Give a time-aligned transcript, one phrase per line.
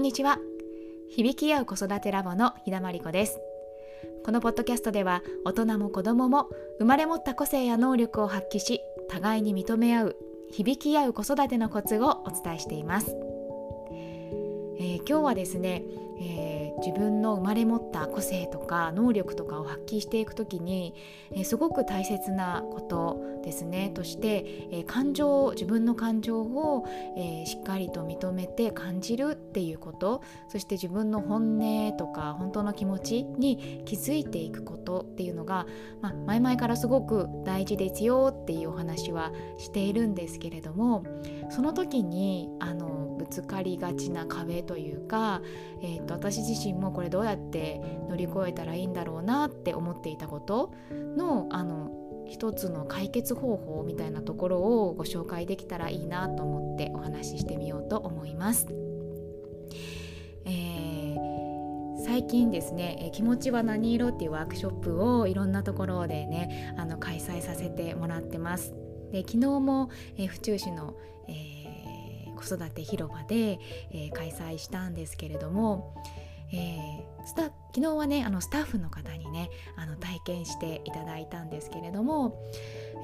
[0.00, 0.38] んにちは。
[1.10, 3.38] 響き合う子育てラボの日田真理子です。
[4.24, 6.48] このポッドキャストでは大人も子供も
[6.78, 10.16] 生まれ持った個性や能力を発揮し互いに認め合う
[10.50, 13.14] 響き合う子育てのコツをお伝えしています、
[14.78, 15.82] えー、今日はですね、
[16.20, 20.94] えー自分の生まれ持った個性とか能力とかを発揮していく時に、
[21.32, 23.90] え、すごく大切なことですね。
[23.94, 26.84] として、え、感情自分の感情を、
[27.16, 35.66] え、しっかりと認めて感じるっていうことそして自分の本音とか本当の気持ちに気づいていくことっていうのが、
[36.00, 41.04] まあ、前々からすごく大事ですよっていうお話はしているんですけれども
[41.50, 45.42] その時にあのぶつかりがちな壁というか、
[45.82, 50.72] えーと、私自身もこれどうやって乗り越えたらいいんだろうなって思っていたこと
[51.16, 51.90] のあの
[52.26, 58.68] 一つの解決方法みたいなところをご紹介できたらいいなと思ってお話ししてみようと思います。
[60.44, 68.74] えー、最近ですね「え気持ちは何色?」っていうワークショップをいろんなところでねあの開催させてもらってます。
[69.10, 70.94] で昨日も、え府中市の、
[71.26, 71.60] えー
[72.40, 73.60] 子育て広場で、
[73.92, 75.94] えー、開催したんですけれども、
[76.52, 82.42] えー、スタ昨日はねあのスタッフの方にねあの体験していただいたんですけれども、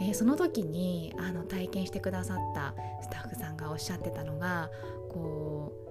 [0.00, 4.70] えー、その時にあの体験してくださったスタッフさんがおっしゃってたのが
[5.12, 5.86] こう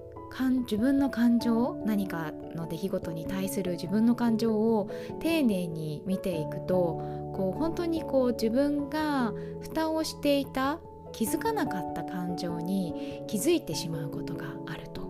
[0.64, 4.90] 自分の感情何かの出来事に対する自分の感情を
[5.22, 10.80] 丁寧に見ていくとこう本当にこう自分が蓋をしていた
[11.14, 15.06] 気づかなかった感情に気づいてしまうことがあると。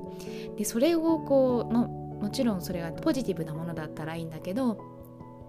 [0.57, 4.79] でそれをこうももちろんそれがポジティブなものだったらいいんだけど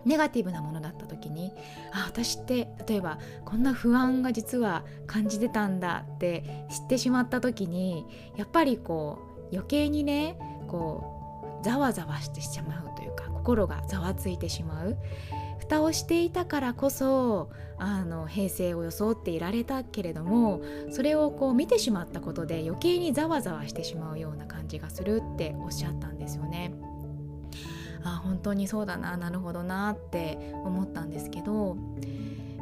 [0.04, 1.50] ネガティブなものだった時に
[1.90, 8.04] あ私って例えばこんな不安が実は感じてたんだって知ってしまった時に
[8.36, 9.18] やっぱりこ
[9.50, 11.15] う余計にねこう
[11.66, 14.96] ざわざわしてしまうというか心がざわついてしまう
[15.58, 20.62] 蓋をしていたからこそあの平成を装っていられたけれども
[20.92, 26.72] それをこう見てしまったことで余計にざわざわしてしまうような感じがするっておっしゃったんですよね。
[28.04, 31.76] あ本当にそうだななるほどなって思ったんですけど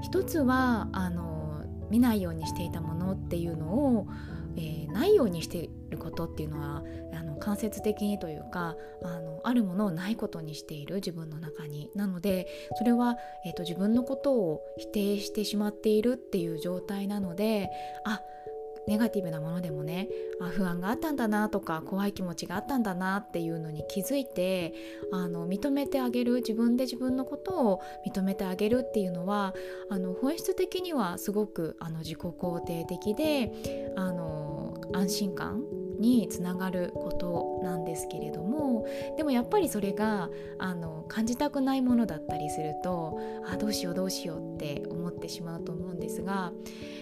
[0.00, 4.08] 一つはあの見ないようにしていたものっていうのを、
[4.56, 6.82] えー、ないようにしてることっていうのは
[7.12, 11.90] あの間接的にというかあのあるものをないことにしている自分の中に。
[11.94, 12.46] なので
[12.76, 13.16] それは、
[13.46, 17.70] えーと、自分のことを否定してしまっているっていう状態なので
[18.04, 18.20] あ
[18.86, 20.08] ネガティブなものでもね
[20.40, 24.74] あ不安があったんだなとか怖い気持ちがあったんだなっていうのに気づいて
[25.12, 29.54] あの認めてあげる自分で自分のことを認めてあげるっていうのは
[29.90, 35.62] あの本質的にはすごくあの自己肯定的であの安心感
[36.04, 40.28] につながることなんですけれどもでもやっぱりそれが
[40.58, 43.18] あの感じたくないものだったりすると
[43.50, 46.52] あどうしようどうしようって思ってしまうと思うんですが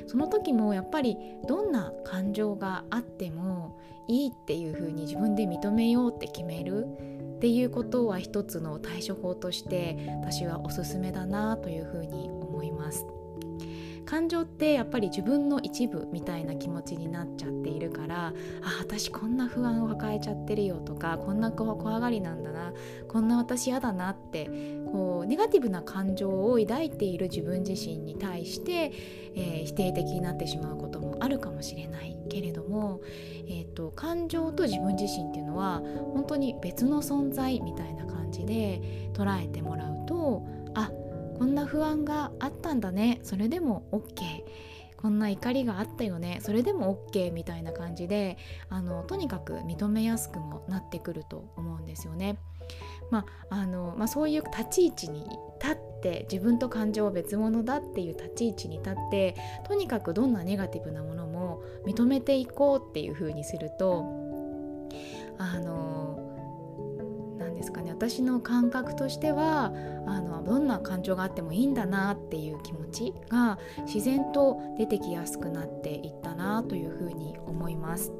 [0.06, 1.16] その時もやっぱり
[1.48, 6.86] どんな感情があってもいいっていうふうに自分で認めようって決める
[7.36, 13.04] っていうことは一つの対処法として私はおすすめだなというふうに思います。
[14.12, 18.32] 感情ってやっぱり自分の一部みたいな気持ちになっちゃっているからあ
[18.78, 22.74] 私こんな不安を抱えちゃってるよとかこんな怖がりなんだな
[23.08, 24.50] こんな私嫌だなって
[24.92, 28.92] こうネガティブな感情を抱いている自分自身に対して、
[29.34, 33.00] えー、否定的になってしまうこともあるかもしれないけれども、
[33.48, 35.80] えーと、感情と自分自身っていうのは
[36.12, 40.42] 本当に別の存在みたいな感じで捉えてもらうと
[41.42, 43.18] こんな不安があったんだね。
[43.24, 44.44] それでも OK
[44.96, 46.38] こんな怒りがあったよね。
[46.40, 48.38] それでも OK みたいな感じで
[48.68, 52.38] あのとにかく認めやすくもなってくると思うんですよね。
[53.10, 55.24] まああのまあ、そういう立ち位置に
[55.60, 59.34] 立って自分と感情は別物だっていう立ち位置に立って
[59.66, 64.04] とにかくどんなネガティブなものも認めていこうっていう風にすると
[65.38, 66.31] あの
[67.62, 69.72] ですかね私の感覚としては
[70.06, 78.12] あのどんな感情があってもいいんだなっていう気持ちが自然と出てきやすくなっていったなというふうに思います。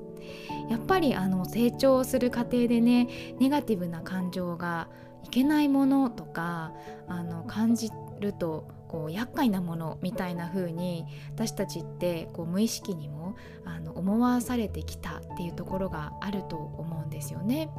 [0.70, 3.08] やっぱりあの成長する過程でね
[3.40, 4.88] ネガティブな感情が
[5.24, 6.72] いけないものとか
[7.08, 7.90] あの感じ
[8.20, 17.70] るとこう厄介なものみたいな風に私たちってこう無意識にもあの思わされてきたっていうところがあると思うんですよね。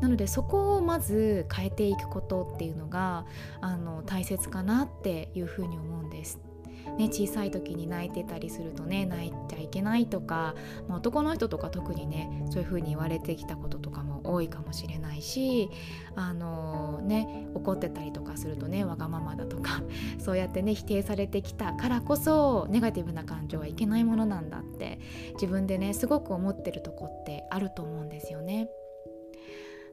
[0.00, 3.26] なのでそこをまず変えていくことっていうのが
[3.60, 6.51] あの大切かなっていう風に思うんです。
[6.98, 10.54] ね、小さい時に泣いてたりするとね泣いちゃいけないとか、
[10.88, 15.68] まあ、男の人とか特にねそういう風に言われてきたこととかも多いかもしれないし
[16.14, 19.82] あのね怒ってたりとかするとねわがままだとか
[20.18, 24.98] そうやってね否定されてきたからこそネガティブな感情はいけないものなんだって
[25.34, 28.68] 自分でねすごく思ってるとこってあると思うんですよね。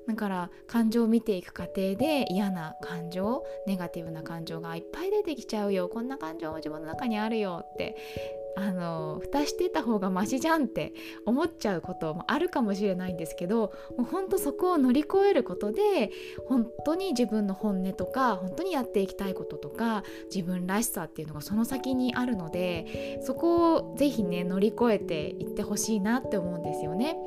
[0.09, 5.87] だから感情を見ていく過程で嫌な感情ネガティブな感情がいっぱい出てきちゃうよ。
[5.87, 7.95] こんな感情も自分の中にあるよって
[8.55, 10.93] あの蓋してた方がマシじゃんって
[11.25, 16.11] 思っちゃうこともあるかもしれないんですけどもうほんとそこを乗り越えることで
[16.47, 20.03] 本当に自分の本音とか本当にやっていきたいこととか
[20.33, 27.17] 自分らしさっていうのがその先にあるのでそこをぜひね乗り越えていってほしいなって思うんですよね。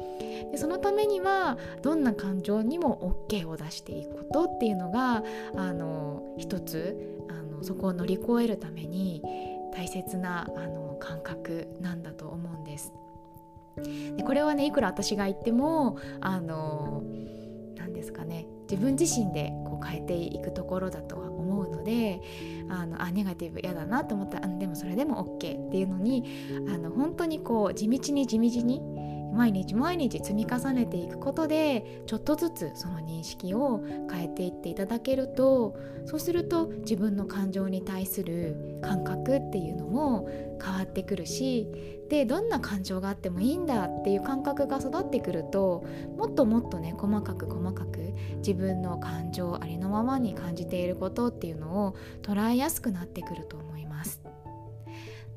[0.51, 5.23] でそのためにはどんな感情にも OK を出していくことっていうのが
[5.57, 9.23] あの一つあのそこを乗り越えるために
[9.75, 12.95] 大切なあの感覚なんだと思うんです。
[14.17, 17.03] でこれはねいくら私が言ってもあの
[17.77, 22.21] 何ですかね自分自身でこう変えていくところだとは思うので
[22.69, 26.25] あのあネガティブ嫌だなと思ったらでもそれでも OK っていうのに
[26.69, 28.83] あの本当にこう地道に地道に
[29.33, 40.29] 毎日毎日積み重ねていくことでちょっとずつその認識を変えていっていただけるとそうすると自分の感情に対する感覚っていうのも
[40.63, 41.69] 変わってくるし
[42.09, 45.85] でどんな感情があってもいいんだっていう感覚が育ってくると
[46.17, 54.21] もっともっとね細かく細かく自分の感情ありのままに感じていることっていうのを捉えやすくなってくると思います。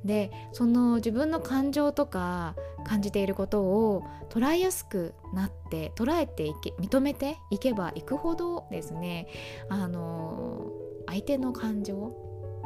[0.06, 2.56] でその自分の感情とか
[2.86, 9.28] 感じていることを捉えやすくなって捉えていけ認めていけばいくほどですね
[9.70, 10.68] あの
[11.08, 12.16] 相手の感情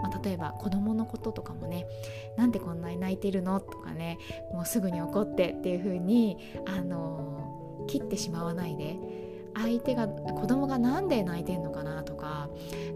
[0.01, 1.85] まあ、例えば子供のこととかもね
[2.37, 3.59] なんでこんなに泣いてるの？
[3.59, 4.17] とかね
[4.53, 8.97] もうすぐに怒ってっていう風にあの切ってしまわないで
[9.55, 12.49] 相手が子供が何で泣いてんのかなとか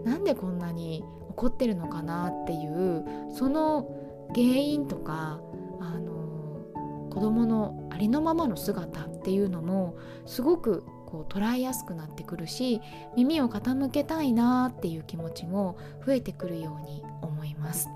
[0.04, 3.04] 何でこんなに怒ってるのかなっていう
[3.34, 3.86] その
[4.28, 5.40] 原因とか
[5.80, 12.80] あの子どものありのままの姿っていうのもすごくこう捉えやすくなってくるし
[13.16, 17.88] 耳を傾けたいなっていう気持ちも増えてくるように思います。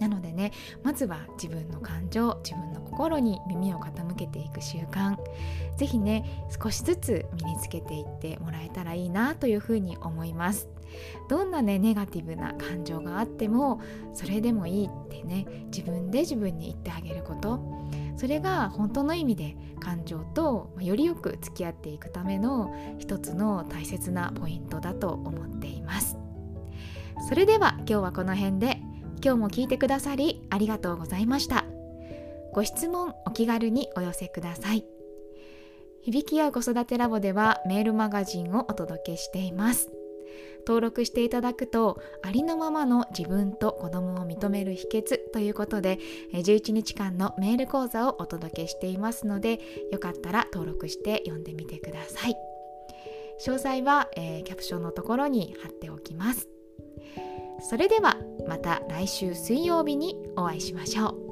[0.00, 0.52] なのでね
[0.82, 5.16] まずは自分の感情自分の心に耳を傾けていく習慣。
[5.76, 10.68] 是非ね少しずつ身につけていってもらえたらいいなというふうに思います。
[11.28, 13.80] どんなねネガティブな感情があっても
[14.12, 17.80] それでもいいってね自分で自分に言ってあげること。
[18.16, 26.18] それが本当の意味で感情とよりよく付き合っていくための一つの大切なポイントだと思っています。
[27.28, 28.79] それでは今日はこの辺で
[29.22, 31.64] 今日も聞いてくださりありがとうございました。
[32.52, 34.84] ご質問お気軽にお寄せください。
[36.02, 39.90] 響き合う子育てラボではメールマガジンをお届けしています。
[40.66, 45.98] 登録していただくとありのままの自分と子供を認める秘訣ということで
[46.32, 49.60] 11日間のメール講座をお届けしていますので
[49.92, 52.36] よかったら登録して読んでみてください。
[53.44, 56.48] 詳細は、えー、キャプションのところに貼っておきます。
[57.60, 58.16] それでは
[58.48, 61.29] また来週水曜日にお会いしましょう。